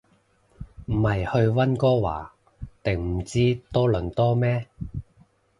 [0.87, 2.33] 唔係去溫哥華
[2.81, 4.65] 定唔知多倫多咩